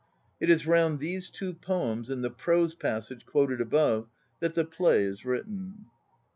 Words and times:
It 0.39 0.49
is 0.49 0.65
round 0.65 0.97
these 0.97 1.29
two 1.29 1.53
poems 1.53 2.09
and 2.09 2.23
the 2.23 2.31
prose 2.31 2.73
passage 2.73 3.23
quoted 3.23 3.61
above 3.61 4.09
that 4.39 4.55
the 4.55 4.65
play 4.65 5.03
is 5.03 5.23
written. 5.25 5.85